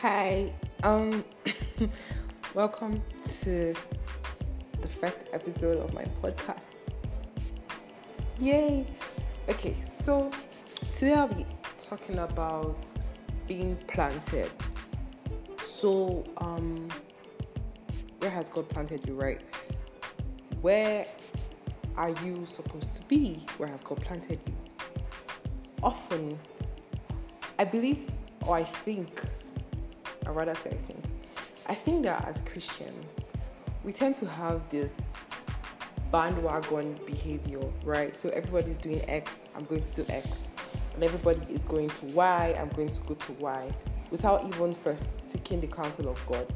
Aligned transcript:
Hi, 0.00 0.52
um, 0.84 1.24
welcome 2.54 3.02
to 3.40 3.74
the 4.80 4.86
first 4.86 5.18
episode 5.32 5.78
of 5.78 5.92
my 5.92 6.04
podcast. 6.22 6.74
Yay! 8.38 8.86
Okay, 9.48 9.74
so 9.80 10.30
today 10.94 11.14
I'll 11.14 11.26
be 11.26 11.44
talking 11.84 12.20
about 12.20 12.78
being 13.48 13.74
planted. 13.88 14.52
So, 15.66 16.22
um, 16.36 16.86
where 18.20 18.30
has 18.30 18.48
God 18.50 18.68
planted 18.68 19.04
you, 19.04 19.14
right? 19.14 19.40
Where 20.60 21.06
are 21.96 22.10
you 22.24 22.46
supposed 22.46 22.94
to 22.94 23.02
be? 23.08 23.44
Where 23.56 23.68
has 23.68 23.82
God 23.82 24.00
planted 24.00 24.38
you? 24.46 24.54
Often, 25.82 26.38
I 27.58 27.64
believe 27.64 28.06
or 28.46 28.56
I 28.56 28.62
think, 28.62 29.24
I 30.28 30.30
rather 30.30 30.54
say 30.54 30.70
I 30.70 30.74
think, 30.74 31.04
I 31.66 31.74
think 31.74 32.02
that 32.02 32.28
as 32.28 32.42
Christians, 32.42 33.30
we 33.82 33.94
tend 33.94 34.14
to 34.16 34.26
have 34.28 34.60
this 34.68 35.00
bandwagon 36.12 37.00
behavior, 37.06 37.62
right? 37.82 38.14
So 38.14 38.28
everybody's 38.28 38.76
doing 38.76 39.02
X, 39.08 39.46
I'm 39.56 39.64
going 39.64 39.82
to 39.82 39.90
do 40.02 40.12
X. 40.12 40.26
And 40.94 41.02
everybody 41.02 41.40
is 41.50 41.64
going 41.64 41.88
to 41.88 42.06
Y, 42.06 42.56
I'm 42.60 42.68
going 42.70 42.90
to 42.90 43.00
go 43.00 43.14
to 43.14 43.32
Y, 43.32 43.72
without 44.10 44.46
even 44.46 44.74
first 44.74 45.30
seeking 45.30 45.62
the 45.62 45.66
counsel 45.66 46.10
of 46.10 46.26
God. 46.26 46.46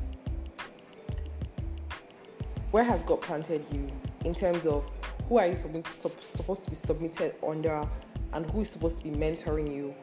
Where 2.73 2.85
has 2.85 3.03
God 3.03 3.23
planted 3.23 3.65
you 3.73 3.89
in 4.27 4.35
terms 4.35 4.67
of 4.67 4.91
who 5.29 5.39
are 5.39 5.47
you 5.47 5.57
supposed 5.57 6.65
to 6.65 6.71
be 6.71 6.77
submitted 6.77 7.37
under 7.47 7.89
and 8.35 8.51
who 8.51 8.61
is 8.61 8.71
supposed 8.71 8.99
to 8.99 9.05
be 9.05 9.11
mentoring 9.11 9.75
you? 9.75 9.95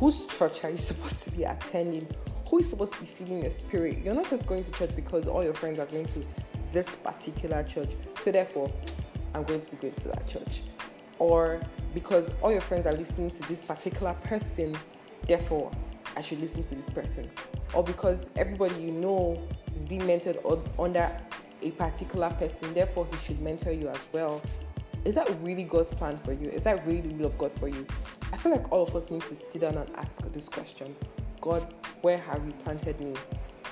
Whose 0.00 0.24
church 0.24 0.64
are 0.64 0.70
you 0.70 0.78
supposed 0.78 1.22
to 1.24 1.30
be 1.30 1.44
attending? 1.44 2.06
Who 2.48 2.60
is 2.60 2.70
supposed 2.70 2.94
to 2.94 3.00
be 3.00 3.06
feeding 3.06 3.42
your 3.42 3.50
spirit? 3.50 3.98
You're 3.98 4.14
not 4.14 4.30
just 4.30 4.46
going 4.46 4.62
to 4.62 4.72
church 4.72 4.96
because 4.96 5.28
all 5.28 5.44
your 5.44 5.52
friends 5.52 5.78
are 5.78 5.84
going 5.84 6.06
to 6.06 6.24
this 6.72 6.96
particular 6.96 7.62
church. 7.64 7.90
So 8.18 8.32
therefore, 8.32 8.72
I'm 9.34 9.44
going 9.44 9.60
to 9.60 9.70
be 9.70 9.76
going 9.76 9.92
to 9.92 10.08
that 10.08 10.26
church. 10.26 10.62
Or 11.18 11.60
because 11.92 12.30
all 12.40 12.50
your 12.50 12.62
friends 12.62 12.86
are 12.86 12.94
listening 12.94 13.30
to 13.32 13.42
this 13.42 13.60
particular 13.60 14.14
person, 14.24 14.74
therefore 15.26 15.70
I 16.16 16.22
should 16.22 16.40
listen 16.40 16.64
to 16.64 16.74
this 16.74 16.88
person. 16.88 17.30
Or 17.74 17.84
because 17.84 18.24
everybody 18.36 18.80
you 18.80 18.92
know 18.92 19.46
is 19.76 19.84
being 19.84 20.00
mentored 20.00 20.66
under 20.78 21.14
a 21.60 21.70
particular 21.72 22.30
person, 22.30 22.72
therefore 22.72 23.06
he 23.10 23.18
should 23.18 23.42
mentor 23.42 23.72
you 23.72 23.88
as 23.88 24.06
well. 24.14 24.40
Is 25.04 25.14
that 25.14 25.30
really 25.42 25.64
God's 25.64 25.92
plan 25.92 26.18
for 26.18 26.32
you? 26.32 26.50
Is 26.50 26.64
that 26.64 26.86
really 26.86 27.00
the 27.00 27.14
will 27.14 27.26
of 27.26 27.38
God 27.38 27.52
for 27.52 27.68
you? 27.68 27.86
I 28.32 28.36
feel 28.36 28.52
like 28.52 28.70
all 28.70 28.82
of 28.82 28.94
us 28.94 29.10
need 29.10 29.22
to 29.22 29.34
sit 29.34 29.62
down 29.62 29.76
and 29.76 29.90
ask 29.96 30.22
this 30.32 30.48
question 30.48 30.94
God, 31.40 31.74
where 32.02 32.18
have 32.18 32.44
you 32.44 32.52
planted 32.52 33.00
me? 33.00 33.14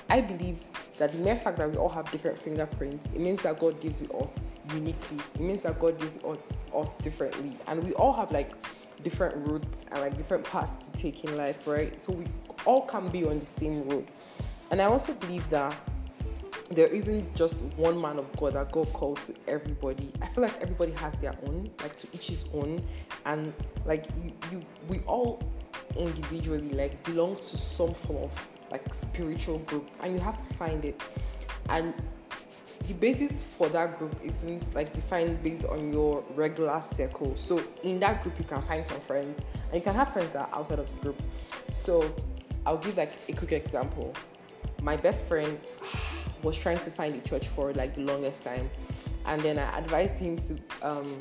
I 0.08 0.22
believe 0.22 0.58
that 0.96 1.12
the 1.12 1.18
mere 1.18 1.36
fact 1.36 1.58
that 1.58 1.70
we 1.70 1.76
all 1.76 1.90
have 1.90 2.10
different 2.10 2.40
fingerprints, 2.40 3.06
it 3.06 3.20
means 3.20 3.42
that 3.42 3.58
God 3.58 3.78
gives 3.80 4.00
it 4.00 4.10
us 4.14 4.40
uniquely. 4.72 5.18
It 5.34 5.40
means 5.40 5.60
that 5.60 5.78
God 5.78 5.98
gives 5.98 6.18
us 6.74 6.94
differently. 6.96 7.56
And 7.66 7.84
we 7.84 7.92
all 7.92 8.14
have 8.14 8.32
like 8.32 8.50
different 9.02 9.36
routes 9.46 9.84
and 9.92 10.00
like 10.00 10.16
different 10.16 10.44
paths 10.44 10.88
to 10.88 10.92
take 10.92 11.24
in 11.24 11.36
life, 11.36 11.66
right? 11.66 12.00
So 12.00 12.12
we 12.14 12.24
all 12.64 12.86
can 12.86 13.08
be 13.08 13.24
on 13.24 13.38
the 13.38 13.44
same 13.44 13.88
road. 13.88 14.08
And 14.70 14.80
I 14.80 14.86
also 14.86 15.12
believe 15.12 15.48
that 15.50 15.76
there 16.70 16.88
isn't 16.88 17.34
just 17.34 17.62
one 17.76 18.00
man 18.00 18.18
of 18.18 18.30
God 18.36 18.52
that 18.54 18.72
God 18.72 18.92
called 18.92 19.18
to 19.22 19.34
everybody. 19.46 20.12
I 20.20 20.26
feel 20.26 20.42
like 20.44 20.60
everybody 20.60 20.92
has 20.92 21.14
their 21.14 21.34
own, 21.46 21.70
like 21.80 21.96
to 21.96 22.08
each 22.12 22.28
his 22.28 22.44
own, 22.52 22.82
and 23.24 23.52
like 23.86 24.06
you, 24.22 24.32
you 24.52 24.62
we 24.88 25.00
all 25.06 25.42
individually 25.96 26.70
like 26.70 27.02
belong 27.04 27.36
to 27.36 27.56
some 27.56 27.94
form 27.94 28.24
of 28.24 28.48
like 28.70 28.92
spiritual 28.92 29.58
group, 29.60 29.88
and 30.02 30.12
you 30.12 30.20
have 30.20 30.38
to 30.38 30.54
find 30.54 30.84
it. 30.84 31.02
And 31.70 31.94
the 32.86 32.94
basis 32.94 33.42
for 33.42 33.68
that 33.70 33.98
group 33.98 34.14
isn't 34.22 34.74
like 34.74 34.92
defined 34.92 35.42
based 35.42 35.64
on 35.64 35.92
your 35.92 36.22
regular 36.34 36.80
circle. 36.82 37.34
So 37.36 37.60
in 37.82 37.98
that 38.00 38.22
group, 38.22 38.38
you 38.38 38.44
can 38.44 38.62
find 38.62 38.86
some 38.86 39.00
friends, 39.00 39.42
and 39.66 39.74
you 39.74 39.80
can 39.80 39.94
have 39.94 40.12
friends 40.12 40.30
that 40.32 40.50
are 40.50 40.58
outside 40.58 40.78
of 40.78 40.88
the 40.88 41.00
group. 41.00 41.22
So 41.72 42.14
I'll 42.66 42.76
give 42.76 42.98
like 42.98 43.12
a 43.28 43.32
quick 43.32 43.52
example. 43.52 44.14
My 44.82 44.96
best 44.96 45.24
friend 45.24 45.58
was 46.48 46.56
trying 46.56 46.78
to 46.78 46.90
find 46.90 47.14
a 47.14 47.20
church 47.20 47.46
for 47.48 47.74
like 47.74 47.94
the 47.94 48.00
longest 48.00 48.42
time, 48.42 48.70
and 49.26 49.40
then 49.42 49.58
I 49.58 49.78
advised 49.78 50.16
him 50.16 50.38
to 50.38 50.58
um, 50.82 51.18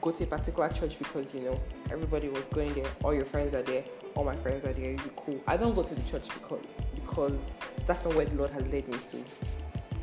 go 0.00 0.10
to 0.10 0.24
a 0.24 0.26
particular 0.26 0.68
church 0.70 0.98
because 0.98 1.32
you 1.32 1.40
know 1.40 1.60
everybody 1.90 2.28
was 2.28 2.48
going 2.48 2.74
there, 2.74 2.86
all 3.04 3.14
your 3.14 3.24
friends 3.24 3.54
are 3.54 3.62
there, 3.62 3.84
all 4.16 4.24
my 4.24 4.34
friends 4.34 4.64
are 4.64 4.72
there, 4.72 4.90
you 4.90 5.12
cool. 5.14 5.40
I 5.46 5.56
don't 5.56 5.74
go 5.74 5.84
to 5.84 5.94
the 5.94 6.02
church 6.02 6.28
because 6.34 6.64
because 6.96 7.38
that's 7.86 8.04
not 8.04 8.14
where 8.16 8.26
the 8.26 8.34
Lord 8.34 8.50
has 8.50 8.64
led 8.64 8.88
me 8.88 8.98
to. 9.10 9.24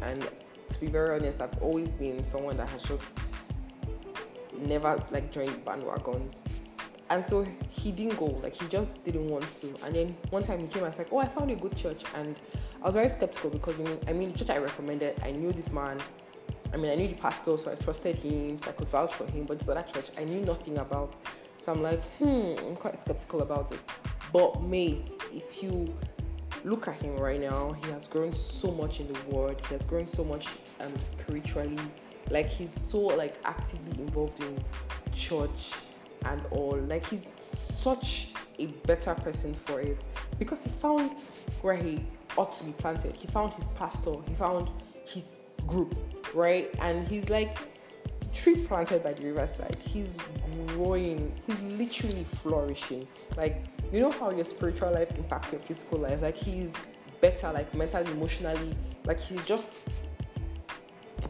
And 0.02 0.28
to 0.70 0.80
be 0.80 0.88
very 0.88 1.20
honest, 1.20 1.42
I've 1.42 1.62
always 1.62 1.94
been 1.96 2.24
someone 2.24 2.56
that 2.58 2.70
has 2.70 2.84
just 2.84 3.04
never 4.58 5.04
like 5.12 5.30
joined 5.30 5.66
bandwagons. 5.66 6.40
And 7.10 7.24
so 7.24 7.46
he 7.70 7.92
didn't 7.92 8.18
go, 8.18 8.26
like 8.42 8.56
he 8.56 8.68
just 8.68 8.90
didn't 9.04 9.28
want 9.28 9.48
to. 9.62 9.76
And 9.86 9.96
then 9.96 10.18
one 10.32 10.44
time 10.44 10.60
he 10.60 10.68
came, 10.68 10.84
I 10.84 10.90
was 10.90 10.98
like, 10.98 11.12
Oh, 11.12 11.20
I 11.20 11.28
found 11.28 11.52
a 11.52 11.56
good 11.56 11.76
church 11.76 12.04
and 12.16 12.36
I 12.82 12.86
was 12.86 12.96
very 12.96 13.10
skeptical 13.10 13.50
because 13.50 13.78
you 13.78 13.86
know, 13.86 14.00
I 14.08 14.14
mean, 14.14 14.32
the 14.32 14.40
church 14.40 14.50
I 14.50 14.58
recommended, 14.58 15.20
I 15.24 15.32
knew 15.32 15.52
this 15.52 15.72
man. 15.72 16.00
I 16.74 16.78
mean, 16.78 16.92
I 16.92 16.96
knew 16.96 17.08
the 17.08 17.14
pastor, 17.16 17.58
so 17.58 17.72
I 17.72 17.76
trusted 17.76 18.18
him, 18.18 18.60
so 18.60 18.70
I 18.70 18.74
could 18.74 18.90
vouch 18.90 19.14
for 19.14 19.26
him. 19.28 19.46
But 19.46 19.60
this 19.60 19.70
other 19.70 19.84
church, 19.84 20.10
I 20.18 20.24
knew 20.24 20.42
nothing 20.42 20.78
about. 20.80 21.16
So 21.58 21.72
I'm 21.72 21.82
like, 21.82 22.04
hmm, 22.18 22.54
I'm 22.60 22.76
quite 22.76 23.00
skeptical 23.00 23.42
about 23.42 23.70
this. 23.70 23.84
But 24.34 24.62
mate, 24.62 25.12
if 25.32 25.64
you 25.64 25.96
look 26.66 26.88
at 26.88 26.96
him 26.96 27.16
right 27.18 27.40
now, 27.40 27.74
he 27.84 27.92
has 27.92 28.08
grown 28.08 28.34
so 28.34 28.72
much 28.72 29.00
in 29.00 29.08
the 29.08 29.20
world. 29.30 29.62
He 29.68 29.74
has 29.74 29.86
grown 29.86 30.06
so 30.06 30.24
much 30.24 30.48
um, 30.82 30.98
spiritually. 31.00 31.78
Like 32.30 32.48
he's 32.48 32.74
so 32.74 33.00
like 33.00 33.36
actively 33.46 34.02
involved 34.02 34.44
in 34.44 34.58
church 35.14 35.74
and 36.26 36.42
all. 36.52 36.78
Like 36.78 37.06
he's 37.08 37.26
such 37.26 38.30
a 38.60 38.68
better 38.88 39.14
person 39.16 39.54
for 39.54 39.82
it 39.82 40.02
because 40.40 40.64
he 40.64 40.70
found 40.70 41.12
where 41.62 41.76
he 41.76 42.06
ought 42.38 42.54
to 42.54 42.64
be 42.64 42.72
planted. 42.74 43.16
He 43.16 43.28
found 43.28 43.54
his 43.54 43.70
pastor, 43.70 44.14
he 44.28 44.34
found 44.34 44.70
his 45.06 45.42
group, 45.68 45.98
right? 46.34 46.70
And 46.80 47.08
he's 47.08 47.30
like 47.30 47.58
tree 48.36 48.58
planted 48.66 49.04
by 49.04 49.14
the 49.14 49.24
riverside. 49.24 49.78
He's 49.84 50.18
growing, 50.68 51.34
he's 51.48 51.62
literally 51.62 52.26
flourishing. 52.42 53.08
Like, 53.38 53.64
you 53.92 54.02
know 54.02 54.12
how 54.12 54.32
your 54.32 54.46
spiritual 54.46 54.92
life 54.92 55.18
impacts 55.18 55.52
your 55.52 55.62
physical 55.62 56.00
life? 56.00 56.22
Like, 56.22 56.36
he's 56.36 56.72
better, 57.22 57.52
like 57.52 57.74
mentally, 57.74 58.12
emotionally, 58.12 58.76
like, 59.06 59.20
he's 59.20 59.44
just 59.46 59.70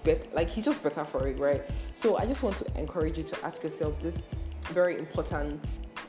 better, 0.04 0.26
like, 0.34 0.50
he's 0.50 0.66
just 0.66 0.82
better 0.82 1.06
for 1.06 1.28
it, 1.28 1.38
right? 1.40 1.64
So, 1.94 2.18
I 2.18 2.26
just 2.26 2.42
want 2.44 2.58
to 2.58 2.80
encourage 2.80 3.18
you 3.18 3.24
to 3.24 3.46
ask 3.46 3.64
yourself 3.64 4.02
this 4.02 4.22
very 4.74 4.98
important, 4.98 5.66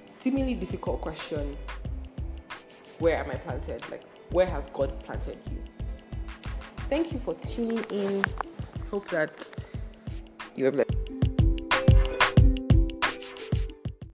seemingly 0.08 0.54
difficult 0.54 1.00
question 1.00 1.56
Where 2.98 3.16
am 3.18 3.30
I 3.30 3.36
planted? 3.36 3.88
Like, 3.90 4.02
where 4.30 4.46
has 4.46 4.68
God 4.68 4.98
planted 5.00 5.38
you? 5.50 5.62
Thank 6.88 7.12
you 7.12 7.18
for 7.18 7.34
tuning 7.34 7.84
in. 7.90 8.24
Hope 8.90 9.08
that 9.08 9.50
you 10.54 10.66
are 10.66 10.70
blessed. 10.70 11.05